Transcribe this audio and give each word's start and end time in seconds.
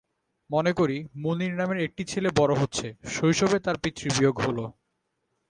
মনে 0.49 0.71
করি, 0.73 0.97
মুনির 1.15 1.53
নামের 1.53 1.79
একটি 1.79 2.03
ছেলে 2.03 2.29
বড় 2.37 2.53
হচ্ছে 2.55 2.87
শৈশবে 3.09 3.57
তার 3.59 3.75
পিতৃবিয়োগ 3.77 4.35
হল। 4.39 4.57